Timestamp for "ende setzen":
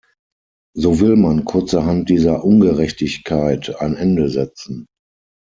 3.95-4.87